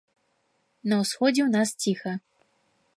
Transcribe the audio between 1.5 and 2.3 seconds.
нас ціха.